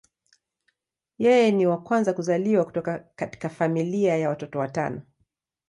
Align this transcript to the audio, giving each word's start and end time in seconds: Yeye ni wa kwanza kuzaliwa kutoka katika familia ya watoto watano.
Yeye 1.17 1.51
ni 1.51 1.65
wa 1.67 1.81
kwanza 1.83 2.13
kuzaliwa 2.13 2.65
kutoka 2.65 2.99
katika 3.15 3.49
familia 3.49 4.17
ya 4.17 4.29
watoto 4.29 4.59
watano. 4.59 5.01